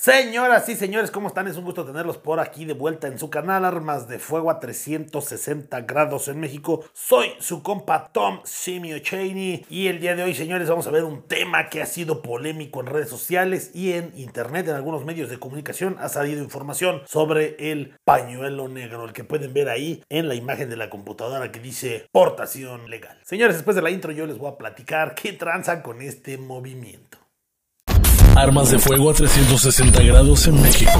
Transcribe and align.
Señoras 0.00 0.68
y 0.68 0.76
señores, 0.76 1.10
¿cómo 1.10 1.26
están? 1.26 1.48
Es 1.48 1.56
un 1.56 1.64
gusto 1.64 1.84
tenerlos 1.84 2.18
por 2.18 2.38
aquí 2.38 2.64
de 2.64 2.72
vuelta 2.72 3.08
en 3.08 3.18
su 3.18 3.30
canal 3.30 3.64
Armas 3.64 4.06
de 4.06 4.20
Fuego 4.20 4.48
a 4.48 4.60
360 4.60 5.80
grados 5.80 6.28
en 6.28 6.38
México. 6.38 6.84
Soy 6.92 7.32
su 7.40 7.64
compa 7.64 8.12
Tom 8.12 8.38
Simio 8.44 9.00
Cheney 9.00 9.66
y 9.68 9.88
el 9.88 9.98
día 9.98 10.14
de 10.14 10.22
hoy, 10.22 10.36
señores, 10.36 10.68
vamos 10.68 10.86
a 10.86 10.92
ver 10.92 11.02
un 11.02 11.26
tema 11.26 11.68
que 11.68 11.82
ha 11.82 11.86
sido 11.86 12.22
polémico 12.22 12.78
en 12.78 12.86
redes 12.86 13.08
sociales 13.08 13.72
y 13.74 13.94
en 13.94 14.12
internet, 14.14 14.68
en 14.68 14.76
algunos 14.76 15.04
medios 15.04 15.30
de 15.30 15.40
comunicación. 15.40 15.96
Ha 15.98 16.08
salido 16.08 16.44
información 16.44 17.02
sobre 17.04 17.56
el 17.72 17.96
pañuelo 18.04 18.68
negro, 18.68 19.04
el 19.04 19.12
que 19.12 19.24
pueden 19.24 19.52
ver 19.52 19.68
ahí 19.68 20.04
en 20.08 20.28
la 20.28 20.36
imagen 20.36 20.70
de 20.70 20.76
la 20.76 20.90
computadora 20.90 21.50
que 21.50 21.58
dice 21.58 22.06
portación 22.12 22.88
legal. 22.88 23.18
Señores, 23.24 23.56
después 23.56 23.74
de 23.74 23.82
la 23.82 23.90
intro 23.90 24.12
yo 24.12 24.26
les 24.26 24.38
voy 24.38 24.52
a 24.52 24.58
platicar 24.58 25.16
qué 25.16 25.32
tranza 25.32 25.82
con 25.82 26.02
este 26.02 26.38
movimiento. 26.38 27.18
Armas 28.38 28.70
de 28.70 28.78
fuego 28.78 29.10
a 29.10 29.14
360 29.14 30.00
grados 30.04 30.46
en 30.46 30.62
México. 30.62 30.92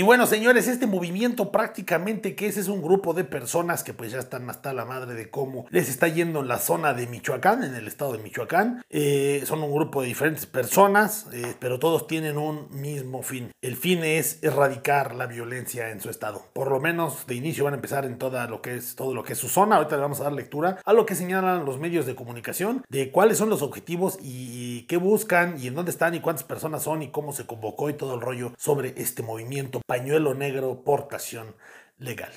Y 0.00 0.02
bueno, 0.02 0.26
señores, 0.26 0.66
este 0.66 0.86
movimiento 0.86 1.52
prácticamente 1.52 2.34
que 2.34 2.46
ese 2.46 2.60
es 2.60 2.68
un 2.68 2.80
grupo 2.80 3.12
de 3.12 3.24
personas 3.24 3.84
que 3.84 3.92
pues 3.92 4.10
ya 4.10 4.18
están 4.18 4.48
hasta 4.48 4.72
la 4.72 4.86
madre 4.86 5.12
de 5.12 5.28
cómo 5.28 5.66
les 5.68 5.90
está 5.90 6.08
yendo 6.08 6.40
en 6.40 6.48
la 6.48 6.58
zona 6.58 6.94
de 6.94 7.06
Michoacán, 7.06 7.62
en 7.64 7.74
el 7.74 7.86
estado 7.86 8.12
de 8.12 8.22
Michoacán. 8.22 8.82
Eh, 8.88 9.42
son 9.44 9.62
un 9.62 9.70
grupo 9.70 10.00
de 10.00 10.08
diferentes 10.08 10.46
personas, 10.46 11.26
eh, 11.34 11.54
pero 11.60 11.78
todos 11.78 12.06
tienen 12.06 12.38
un 12.38 12.68
mismo 12.70 13.22
fin. 13.22 13.52
El 13.60 13.76
fin 13.76 14.02
es 14.02 14.42
erradicar 14.42 15.14
la 15.14 15.26
violencia 15.26 15.90
en 15.90 16.00
su 16.00 16.08
estado. 16.08 16.46
Por 16.54 16.70
lo 16.70 16.80
menos 16.80 17.26
de 17.26 17.34
inicio 17.34 17.64
van 17.64 17.74
a 17.74 17.76
empezar 17.76 18.06
en 18.06 18.16
toda 18.16 18.48
lo 18.48 18.62
que 18.62 18.76
es, 18.76 18.96
todo 18.96 19.14
lo 19.14 19.22
que 19.22 19.34
es 19.34 19.38
su 19.38 19.50
zona. 19.50 19.76
Ahorita 19.76 19.96
le 19.96 20.00
vamos 20.00 20.20
a 20.20 20.24
dar 20.24 20.32
lectura 20.32 20.78
a 20.82 20.94
lo 20.94 21.04
que 21.04 21.14
señalan 21.14 21.66
los 21.66 21.78
medios 21.78 22.06
de 22.06 22.14
comunicación, 22.14 22.84
de 22.88 23.10
cuáles 23.10 23.36
son 23.36 23.50
los 23.50 23.60
objetivos 23.60 24.16
y 24.22 24.86
qué 24.86 24.96
buscan 24.96 25.60
y 25.60 25.66
en 25.66 25.74
dónde 25.74 25.90
están 25.90 26.14
y 26.14 26.20
cuántas 26.20 26.44
personas 26.44 26.84
son 26.84 27.02
y 27.02 27.10
cómo 27.10 27.34
se 27.34 27.44
convocó 27.44 27.90
y 27.90 27.92
todo 27.92 28.14
el 28.14 28.22
rollo 28.22 28.54
sobre 28.56 28.94
este 28.96 29.22
movimiento 29.22 29.82
pañuelo 29.90 30.34
negro 30.34 30.84
portación 30.84 31.56
legal. 31.98 32.30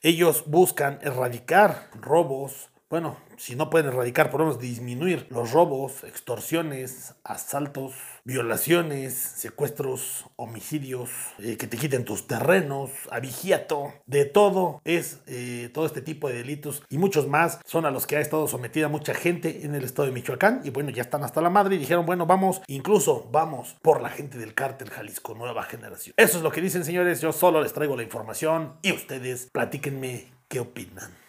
Ellos 0.00 0.44
buscan 0.46 1.00
erradicar 1.02 1.88
robos, 2.00 2.70
bueno, 2.94 3.16
si 3.36 3.56
no 3.56 3.70
pueden 3.70 3.88
erradicar, 3.88 4.30
podemos 4.30 4.60
disminuir 4.60 5.26
los 5.28 5.50
robos, 5.50 6.04
extorsiones, 6.04 7.16
asaltos, 7.24 7.92
violaciones, 8.22 9.14
secuestros, 9.14 10.26
homicidios, 10.36 11.10
eh, 11.40 11.56
que 11.56 11.66
te 11.66 11.76
quiten 11.76 12.04
tus 12.04 12.28
terrenos, 12.28 12.92
abigiato, 13.10 13.92
de 14.06 14.26
todo 14.26 14.80
es 14.84 15.18
eh, 15.26 15.70
todo 15.74 15.86
este 15.86 16.02
tipo 16.02 16.28
de 16.28 16.34
delitos 16.34 16.84
y 16.88 16.98
muchos 16.98 17.26
más 17.26 17.58
son 17.64 17.84
a 17.84 17.90
los 17.90 18.06
que 18.06 18.16
ha 18.16 18.20
estado 18.20 18.46
sometida 18.46 18.86
mucha 18.86 19.12
gente 19.12 19.66
en 19.66 19.74
el 19.74 19.82
estado 19.82 20.06
de 20.06 20.14
Michoacán 20.14 20.60
y 20.62 20.70
bueno, 20.70 20.90
ya 20.90 21.02
están 21.02 21.24
hasta 21.24 21.40
la 21.40 21.50
madre 21.50 21.74
y 21.74 21.78
dijeron, 21.78 22.06
bueno, 22.06 22.26
vamos, 22.26 22.62
incluso 22.68 23.28
vamos 23.32 23.74
por 23.82 24.02
la 24.02 24.10
gente 24.10 24.38
del 24.38 24.54
cártel 24.54 24.90
Jalisco 24.90 25.34
Nueva 25.34 25.64
Generación. 25.64 26.14
Eso 26.16 26.36
es 26.36 26.44
lo 26.44 26.52
que 26.52 26.60
dicen, 26.60 26.84
señores, 26.84 27.20
yo 27.20 27.32
solo 27.32 27.60
les 27.60 27.72
traigo 27.72 27.96
la 27.96 28.04
información 28.04 28.74
y 28.82 28.92
ustedes 28.92 29.48
platíquenme 29.50 30.28
qué 30.46 30.60
opinan. 30.60 31.23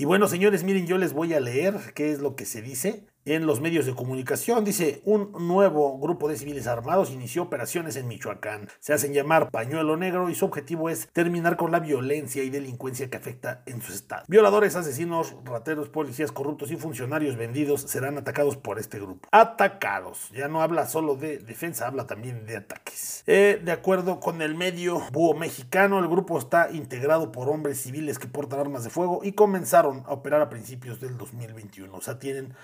Y 0.00 0.04
bueno, 0.04 0.28
señores, 0.28 0.62
miren, 0.62 0.86
yo 0.86 0.96
les 0.96 1.12
voy 1.12 1.34
a 1.34 1.40
leer 1.40 1.74
qué 1.92 2.12
es 2.12 2.20
lo 2.20 2.36
que 2.36 2.46
se 2.46 2.62
dice 2.62 3.08
en 3.34 3.46
los 3.46 3.60
medios 3.60 3.86
de 3.86 3.94
comunicación. 3.94 4.64
Dice, 4.64 5.02
un 5.04 5.32
nuevo 5.46 5.98
grupo 5.98 6.28
de 6.28 6.36
civiles 6.36 6.66
armados 6.66 7.10
inició 7.10 7.42
operaciones 7.42 7.96
en 7.96 8.08
Michoacán. 8.08 8.68
Se 8.80 8.92
hacen 8.92 9.12
llamar 9.12 9.50
Pañuelo 9.50 9.96
Negro 9.96 10.30
y 10.30 10.34
su 10.34 10.44
objetivo 10.44 10.88
es 10.88 11.08
terminar 11.12 11.56
con 11.56 11.72
la 11.72 11.80
violencia 11.80 12.42
y 12.42 12.50
delincuencia 12.50 13.10
que 13.10 13.16
afecta 13.16 13.62
en 13.66 13.82
su 13.82 13.92
estado. 13.92 14.24
Violadores, 14.28 14.76
asesinos, 14.76 15.34
rateros, 15.44 15.88
policías 15.88 16.32
corruptos 16.32 16.70
y 16.70 16.76
funcionarios 16.76 17.36
vendidos 17.36 17.82
serán 17.82 18.18
atacados 18.18 18.56
por 18.56 18.78
este 18.78 18.98
grupo. 18.98 19.28
Atacados. 19.30 20.30
Ya 20.32 20.48
no 20.48 20.62
habla 20.62 20.86
solo 20.86 21.14
de 21.14 21.38
defensa, 21.38 21.86
habla 21.86 22.06
también 22.06 22.46
de 22.46 22.56
ataques. 22.56 23.24
Eh, 23.26 23.60
de 23.62 23.72
acuerdo 23.72 24.20
con 24.20 24.42
el 24.42 24.54
medio 24.54 25.02
Búho 25.12 25.34
Mexicano, 25.34 25.98
el 25.98 26.08
grupo 26.08 26.38
está 26.38 26.70
integrado 26.70 27.32
por 27.32 27.48
hombres 27.48 27.80
civiles 27.80 28.18
que 28.18 28.28
portan 28.28 28.60
armas 28.60 28.84
de 28.84 28.90
fuego 28.90 29.20
y 29.22 29.32
comenzaron 29.32 30.02
a 30.06 30.12
operar 30.12 30.40
a 30.40 30.48
principios 30.48 31.00
del 31.00 31.16
2021. 31.16 31.94
O 31.94 32.00
sea, 32.00 32.18
tienen 32.18 32.54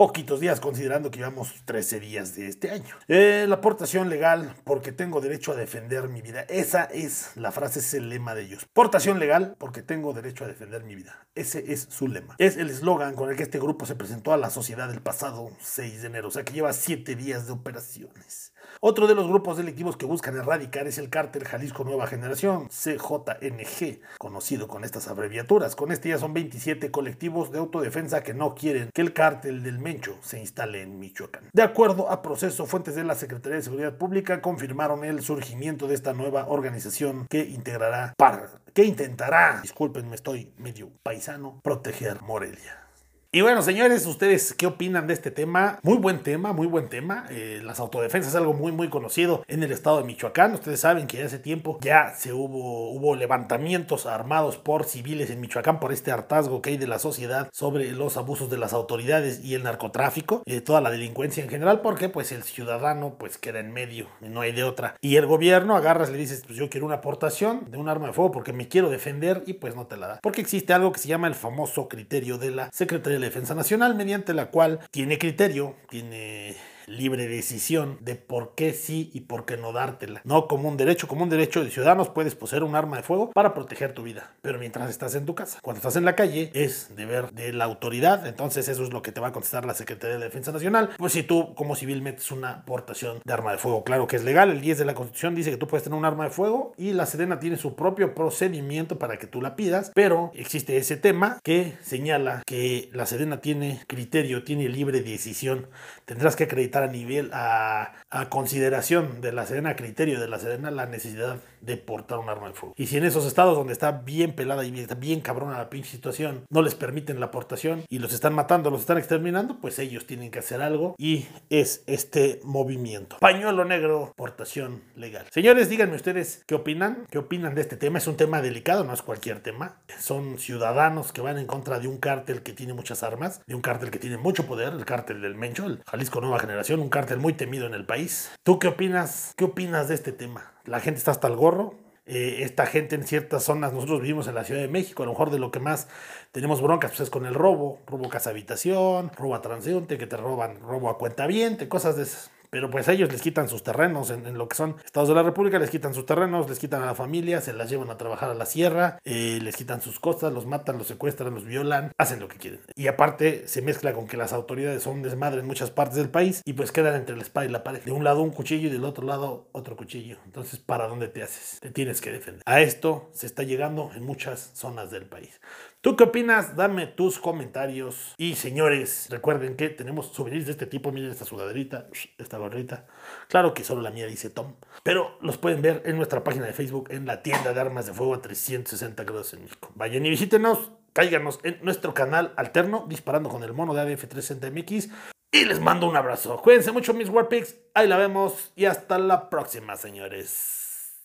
poquitos 0.00 0.40
días, 0.40 0.60
considerando 0.60 1.10
que 1.10 1.18
llevamos 1.18 1.52
13 1.66 2.00
días 2.00 2.34
de 2.34 2.48
este 2.48 2.70
año. 2.70 2.96
Eh, 3.06 3.44
la 3.46 3.56
aportación 3.56 4.08
legal, 4.08 4.54
porque 4.64 4.92
tengo 4.92 5.20
derecho 5.20 5.52
a 5.52 5.56
defender 5.56 6.08
mi 6.08 6.22
vida. 6.22 6.40
Esa 6.48 6.84
es 6.84 7.32
la 7.36 7.52
frase, 7.52 7.80
es 7.80 7.92
el 7.92 8.08
lema 8.08 8.34
de 8.34 8.44
ellos. 8.44 8.64
Portación 8.72 9.18
legal, 9.18 9.56
porque 9.58 9.82
tengo 9.82 10.14
derecho 10.14 10.46
a 10.46 10.48
defender 10.48 10.84
mi 10.84 10.94
vida. 10.94 11.26
Ese 11.34 11.70
es 11.70 11.86
su 11.90 12.08
lema. 12.08 12.34
Es 12.38 12.56
el 12.56 12.70
eslogan 12.70 13.14
con 13.14 13.28
el 13.28 13.36
que 13.36 13.42
este 13.42 13.58
grupo 13.58 13.84
se 13.84 13.94
presentó 13.94 14.32
a 14.32 14.38
la 14.38 14.48
sociedad 14.48 14.90
el 14.90 15.02
pasado 15.02 15.50
6 15.60 16.00
de 16.00 16.06
enero, 16.06 16.28
o 16.28 16.30
sea 16.30 16.44
que 16.44 16.54
lleva 16.54 16.72
7 16.72 17.14
días 17.14 17.46
de 17.46 17.52
operaciones. 17.52 18.54
Otro 18.80 19.06
de 19.06 19.14
los 19.14 19.28
grupos 19.28 19.56
delictivos 19.56 19.96
que 19.96 20.06
buscan 20.06 20.36
erradicar 20.36 20.86
es 20.86 20.98
el 20.98 21.10
cártel 21.10 21.44
Jalisco 21.44 21.84
Nueva 21.84 22.06
Generación, 22.06 22.68
CJNG, 22.68 24.00
conocido 24.18 24.68
con 24.68 24.84
estas 24.84 25.08
abreviaturas. 25.08 25.76
Con 25.76 25.92
este 25.92 26.10
ya 26.10 26.18
son 26.18 26.32
27 26.32 26.90
colectivos 26.90 27.50
de 27.50 27.58
autodefensa 27.58 28.22
que 28.22 28.34
no 28.34 28.54
quieren 28.54 28.90
que 28.94 29.02
el 29.02 29.12
cártel 29.12 29.62
del 29.62 29.78
Mencho 29.78 30.16
se 30.22 30.38
instale 30.38 30.82
en 30.82 30.98
Michoacán. 30.98 31.50
De 31.52 31.62
acuerdo 31.62 32.10
a 32.10 32.22
proceso, 32.22 32.66
fuentes 32.66 32.94
de 32.94 33.04
la 33.04 33.14
Secretaría 33.14 33.56
de 33.56 33.62
Seguridad 33.62 33.98
Pública 33.98 34.40
confirmaron 34.40 35.04
el 35.04 35.22
surgimiento 35.22 35.86
de 35.86 35.94
esta 35.94 36.12
nueva 36.12 36.46
organización 36.48 37.26
que 37.28 37.44
integrará 37.44 38.14
para 38.16 38.48
que 38.72 38.84
intentará, 38.84 39.60
disculpen, 39.62 40.12
estoy 40.14 40.52
medio 40.56 40.90
paisano, 41.02 41.60
proteger 41.62 42.22
Morelia. 42.22 42.89
Y 43.32 43.42
bueno, 43.42 43.62
señores, 43.62 44.04
¿ustedes 44.06 44.54
qué 44.54 44.66
opinan 44.66 45.06
de 45.06 45.14
este 45.14 45.30
tema? 45.30 45.78
Muy 45.84 45.98
buen 45.98 46.24
tema, 46.24 46.52
muy 46.52 46.66
buen 46.66 46.88
tema. 46.88 47.26
Eh, 47.30 47.60
las 47.62 47.78
autodefensas 47.78 48.32
es 48.32 48.36
algo 48.36 48.54
muy, 48.54 48.72
muy 48.72 48.88
conocido 48.88 49.44
en 49.46 49.62
el 49.62 49.70
estado 49.70 49.98
de 49.98 50.02
Michoacán. 50.02 50.52
Ustedes 50.54 50.80
saben 50.80 51.06
que 51.06 51.22
hace 51.22 51.38
tiempo 51.38 51.78
ya 51.80 52.12
se 52.16 52.32
hubo, 52.32 52.90
hubo 52.90 53.14
levantamientos 53.14 54.06
armados 54.06 54.56
por 54.56 54.82
civiles 54.82 55.30
en 55.30 55.40
Michoacán 55.40 55.78
por 55.78 55.92
este 55.92 56.10
hartazgo 56.10 56.60
que 56.60 56.70
hay 56.70 56.76
de 56.76 56.88
la 56.88 56.98
sociedad 56.98 57.48
sobre 57.52 57.92
los 57.92 58.16
abusos 58.16 58.50
de 58.50 58.58
las 58.58 58.72
autoridades 58.72 59.44
y 59.44 59.54
el 59.54 59.62
narcotráfico 59.62 60.42
y 60.44 60.60
toda 60.62 60.80
la 60.80 60.90
delincuencia 60.90 61.44
en 61.44 61.50
general, 61.50 61.82
porque 61.82 62.08
pues 62.08 62.32
el 62.32 62.42
ciudadano 62.42 63.14
pues 63.16 63.38
queda 63.38 63.60
en 63.60 63.72
medio 63.72 64.08
no 64.22 64.40
hay 64.40 64.50
de 64.50 64.64
otra. 64.64 64.96
Y 65.00 65.14
el 65.14 65.26
gobierno 65.26 65.76
agarras 65.76 66.10
le 66.10 66.18
dices, 66.18 66.42
pues 66.44 66.58
yo 66.58 66.68
quiero 66.68 66.84
una 66.84 66.96
aportación 66.96 67.70
de 67.70 67.78
un 67.78 67.88
arma 67.88 68.08
de 68.08 68.12
fuego 68.12 68.32
porque 68.32 68.52
me 68.52 68.66
quiero 68.66 68.90
defender 68.90 69.44
y 69.46 69.52
pues 69.52 69.76
no 69.76 69.86
te 69.86 69.96
la 69.96 70.08
da. 70.08 70.20
Porque 70.20 70.40
existe 70.40 70.72
algo 70.72 70.90
que 70.90 70.98
se 70.98 71.06
llama 71.06 71.28
el 71.28 71.36
famoso 71.36 71.88
criterio 71.88 72.36
de 72.36 72.50
la 72.50 72.70
Secretaría 72.72 73.19
Defensa 73.26 73.54
Nacional, 73.54 73.94
mediante 73.94 74.34
la 74.34 74.50
cual 74.50 74.80
tiene 74.90 75.18
criterio, 75.18 75.76
tiene 75.88 76.56
libre 76.90 77.28
decisión 77.28 77.98
de 78.00 78.16
por 78.16 78.54
qué 78.54 78.72
sí 78.72 79.10
y 79.14 79.20
por 79.20 79.46
qué 79.46 79.56
no 79.56 79.72
dártela. 79.72 80.20
No 80.24 80.48
como 80.48 80.68
un 80.68 80.76
derecho, 80.76 81.08
como 81.08 81.22
un 81.22 81.30
derecho 81.30 81.64
de 81.64 81.70
ciudadanos 81.70 82.08
puedes 82.08 82.34
poseer 82.34 82.62
un 82.62 82.74
arma 82.74 82.96
de 82.96 83.02
fuego 83.02 83.30
para 83.30 83.54
proteger 83.54 83.92
tu 83.92 84.02
vida, 84.02 84.34
pero 84.42 84.58
mientras 84.58 84.90
estás 84.90 85.14
en 85.14 85.26
tu 85.26 85.34
casa. 85.34 85.58
Cuando 85.62 85.78
estás 85.78 85.96
en 85.96 86.04
la 86.04 86.16
calle 86.16 86.50
es 86.54 86.94
deber 86.96 87.30
de 87.32 87.52
la 87.52 87.64
autoridad, 87.64 88.26
entonces 88.26 88.68
eso 88.68 88.82
es 88.84 88.92
lo 88.92 89.02
que 89.02 89.12
te 89.12 89.20
va 89.20 89.28
a 89.28 89.32
contestar 89.32 89.64
la 89.64 89.74
Secretaría 89.74 90.18
de 90.18 90.24
Defensa 90.24 90.52
Nacional. 90.52 90.90
Pues 90.98 91.12
si 91.12 91.22
tú 91.22 91.54
como 91.54 91.76
civil 91.76 92.02
metes 92.02 92.30
una 92.30 92.50
aportación 92.50 93.20
de 93.24 93.32
arma 93.32 93.52
de 93.52 93.58
fuego, 93.58 93.84
claro 93.84 94.06
que 94.06 94.16
es 94.16 94.24
legal, 94.24 94.50
el 94.50 94.60
10 94.60 94.78
de 94.78 94.84
la 94.84 94.94
Constitución 94.94 95.34
dice 95.34 95.50
que 95.50 95.56
tú 95.56 95.66
puedes 95.66 95.84
tener 95.84 95.98
un 95.98 96.04
arma 96.04 96.24
de 96.24 96.30
fuego 96.30 96.72
y 96.76 96.92
la 96.92 97.06
Sedena 97.06 97.40
tiene 97.40 97.56
su 97.56 97.74
propio 97.76 98.14
procedimiento 98.14 98.98
para 98.98 99.18
que 99.18 99.26
tú 99.26 99.40
la 99.40 99.56
pidas, 99.56 99.92
pero 99.94 100.32
existe 100.34 100.76
ese 100.76 100.96
tema 100.96 101.38
que 101.42 101.74
señala 101.82 102.42
que 102.46 102.88
la 102.92 103.06
Sedena 103.06 103.40
tiene 103.40 103.80
criterio, 103.86 104.44
tiene 104.44 104.68
libre 104.68 105.02
decisión. 105.02 105.68
Tendrás 106.04 106.36
que 106.36 106.44
acreditar 106.44 106.79
a 106.82 106.86
nivel, 106.88 107.30
a, 107.32 107.92
a, 108.10 108.28
consideración 108.28 109.20
de 109.20 109.32
la 109.32 109.46
Sedena, 109.46 109.70
a 109.70 109.76
criterio 109.76 110.20
de 110.20 110.28
la 110.28 110.38
Sedena, 110.38 110.70
la 110.70 110.86
necesidad 110.86 111.38
de 111.60 111.76
portar 111.76 112.18
un 112.18 112.28
arma 112.28 112.48
de 112.48 112.54
fuego. 112.54 112.74
Y 112.76 112.86
si 112.86 112.96
en 112.96 113.04
esos 113.04 113.26
estados 113.26 113.56
donde 113.56 113.72
está 113.72 113.92
bien 113.92 114.34
pelada 114.34 114.64
y 114.64 114.78
está 114.78 114.94
bien 114.94 115.20
cabrona 115.20 115.58
la 115.58 115.70
pinche 115.70 115.90
situación, 115.90 116.44
no 116.48 116.62
les 116.62 116.74
permiten 116.74 117.20
la 117.20 117.26
aportación 117.26 117.84
y 117.88 117.98
los 117.98 118.12
están 118.12 118.34
matando, 118.34 118.70
los 118.70 118.80
están 118.80 118.98
exterminando, 118.98 119.58
pues 119.60 119.78
ellos 119.78 120.06
tienen 120.06 120.30
que 120.30 120.38
hacer 120.38 120.62
algo 120.62 120.94
y 120.98 121.26
es 121.50 121.82
este 121.86 122.40
movimiento. 122.44 123.18
Pañuelo 123.20 123.64
negro, 123.64 124.12
portación 124.16 124.82
legal. 124.96 125.26
Señores, 125.30 125.68
díganme 125.68 125.96
ustedes 125.96 126.42
qué 126.46 126.54
opinan, 126.54 127.06
qué 127.10 127.18
opinan 127.18 127.54
de 127.54 127.62
este 127.62 127.76
tema. 127.76 127.98
Es 127.98 128.06
un 128.06 128.16
tema 128.16 128.40
delicado, 128.40 128.84
no 128.84 128.92
es 128.92 129.02
cualquier 129.02 129.40
tema. 129.40 129.76
Son 129.98 130.38
ciudadanos 130.38 131.12
que 131.12 131.20
van 131.20 131.38
en 131.38 131.46
contra 131.46 131.78
de 131.78 131.88
un 131.88 131.98
cártel 131.98 132.42
que 132.42 132.52
tiene 132.52 132.72
muchas 132.72 133.02
armas, 133.02 133.42
de 133.46 133.54
un 133.54 133.60
cártel 133.60 133.90
que 133.90 133.98
tiene 133.98 134.16
mucho 134.16 134.46
poder, 134.46 134.72
el 134.72 134.84
cártel 134.84 135.20
del 135.20 135.34
Mencho, 135.34 135.66
el 135.66 135.82
Jalisco 135.86 136.20
Nueva 136.20 136.38
Generación, 136.38 136.59
un 136.68 136.88
cártel 136.90 137.18
muy 137.18 137.32
temido 137.32 137.66
en 137.66 137.74
el 137.74 137.86
país. 137.86 138.30
¿Tú 138.42 138.58
qué 138.58 138.68
opinas? 138.68 139.32
¿Qué 139.36 139.44
opinas 139.44 139.88
de 139.88 139.94
este 139.94 140.12
tema? 140.12 140.52
La 140.64 140.80
gente 140.80 140.98
está 140.98 141.10
hasta 141.10 141.26
el 141.26 141.36
gorro. 141.36 141.74
Eh, 142.06 142.42
esta 142.42 142.66
gente 142.66 142.96
en 142.96 143.04
ciertas 143.04 143.44
zonas, 143.44 143.72
nosotros 143.72 144.00
vivimos 144.00 144.26
en 144.26 144.34
la 144.34 144.44
Ciudad 144.44 144.60
de 144.60 144.68
México, 144.68 145.04
a 145.04 145.06
lo 145.06 145.12
mejor 145.12 145.30
de 145.30 145.38
lo 145.38 145.52
que 145.52 145.60
más 145.60 145.86
tenemos 146.32 146.60
broncas 146.60 146.90
pues 146.90 147.00
es 147.00 147.10
con 147.10 147.24
el 147.24 147.34
robo, 147.34 147.78
robo 147.86 148.08
casa 148.08 148.30
habitación, 148.30 149.12
robo 149.16 149.36
a 149.36 149.42
transeúnte, 149.42 149.96
que 149.96 150.08
te 150.08 150.16
roban, 150.16 150.60
robo 150.60 150.90
a 150.90 150.98
cuenta 150.98 151.28
cosas 151.68 151.96
de 151.96 152.02
esas. 152.02 152.32
Pero 152.50 152.70
pues 152.70 152.88
ellos 152.88 153.10
les 153.12 153.22
quitan 153.22 153.48
sus 153.48 153.62
terrenos 153.62 154.10
en, 154.10 154.26
en 154.26 154.36
lo 154.36 154.48
que 154.48 154.56
son 154.56 154.76
estados 154.84 155.08
de 155.08 155.14
la 155.14 155.22
República, 155.22 155.58
les 155.58 155.70
quitan 155.70 155.94
sus 155.94 156.06
terrenos, 156.06 156.48
les 156.48 156.58
quitan 156.58 156.82
a 156.82 156.86
la 156.86 156.94
familia, 156.94 157.40
se 157.40 157.52
las 157.52 157.70
llevan 157.70 157.90
a 157.90 157.96
trabajar 157.96 158.30
a 158.30 158.34
la 158.34 158.46
sierra, 158.46 158.98
eh, 159.04 159.38
les 159.42 159.56
quitan 159.56 159.80
sus 159.80 160.00
costas, 160.00 160.32
los 160.32 160.46
matan, 160.46 160.78
los 160.78 160.86
secuestran, 160.86 161.34
los 161.34 161.44
violan, 161.44 161.92
hacen 161.96 162.20
lo 162.20 162.28
que 162.28 162.38
quieren. 162.38 162.60
Y 162.74 162.88
aparte 162.88 163.46
se 163.46 163.62
mezcla 163.62 163.92
con 163.92 164.06
que 164.06 164.16
las 164.16 164.32
autoridades 164.32 164.82
son 164.82 165.02
desmadre 165.02 165.40
en 165.40 165.46
muchas 165.46 165.70
partes 165.70 165.96
del 165.96 166.10
país 166.10 166.42
y 166.44 166.54
pues 166.54 166.72
quedan 166.72 166.94
entre 166.94 167.16
la 167.16 167.22
espada 167.22 167.46
y 167.46 167.50
la 167.50 167.64
pared. 167.64 167.82
De 167.82 167.92
un 167.92 168.04
lado 168.04 168.22
un 168.22 168.30
cuchillo 168.30 168.68
y 168.68 168.72
del 168.72 168.84
otro 168.84 169.06
lado 169.06 169.48
otro 169.52 169.76
cuchillo. 169.76 170.18
Entonces, 170.24 170.58
¿para 170.58 170.86
dónde 170.86 171.08
te 171.08 171.22
haces? 171.22 171.58
Te 171.60 171.70
tienes 171.70 172.00
que 172.00 172.10
defender. 172.10 172.42
A 172.46 172.60
esto 172.60 173.10
se 173.12 173.26
está 173.26 173.42
llegando 173.42 173.90
en 173.94 174.04
muchas 174.04 174.50
zonas 174.54 174.90
del 174.90 175.06
país. 175.06 175.40
¿Tú 175.82 175.96
qué 175.96 176.04
opinas? 176.04 176.56
Dame 176.56 176.86
tus 176.86 177.18
comentarios. 177.18 178.14
Y 178.18 178.34
señores, 178.34 179.06
recuerden 179.08 179.56
que 179.56 179.70
tenemos 179.70 180.08
souvenirs 180.12 180.44
de 180.44 180.52
este 180.52 180.66
tipo. 180.66 180.92
Miren 180.92 181.10
esta 181.10 181.24
sudaderita, 181.24 181.88
esta 182.18 182.36
gorrita. 182.36 182.86
Claro 183.28 183.54
que 183.54 183.64
solo 183.64 183.80
la 183.80 183.90
mía 183.90 184.06
dice 184.06 184.28
Tom. 184.28 184.56
Pero 184.82 185.16
los 185.22 185.38
pueden 185.38 185.62
ver 185.62 185.80
en 185.86 185.96
nuestra 185.96 186.22
página 186.22 186.44
de 186.44 186.52
Facebook 186.52 186.88
en 186.90 187.06
la 187.06 187.22
tienda 187.22 187.54
de 187.54 187.60
armas 187.60 187.86
de 187.86 187.94
fuego 187.94 188.14
a 188.14 188.20
360 188.20 189.04
grados 189.04 189.32
en 189.32 189.44
México. 189.44 189.72
Vayan 189.74 190.04
y 190.04 190.10
visítenos. 190.10 190.70
Cáiganos 190.92 191.40
en 191.44 191.58
nuestro 191.62 191.94
canal 191.94 192.34
alterno 192.36 192.84
disparando 192.86 193.30
con 193.30 193.42
el 193.42 193.54
mono 193.54 193.72
de 193.72 193.80
ADF 193.80 194.04
360MX. 194.04 194.90
Y 195.32 195.46
les 195.46 195.60
mando 195.60 195.88
un 195.88 195.96
abrazo. 195.96 196.42
Cuídense 196.42 196.72
mucho, 196.72 196.92
mis 196.92 197.08
Warpigs. 197.08 197.56
Ahí 197.72 197.88
la 197.88 197.96
vemos. 197.96 198.52
Y 198.54 198.66
hasta 198.66 198.98
la 198.98 199.30
próxima, 199.30 199.76
señores. 199.76 201.00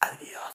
Adiós. 0.00 0.40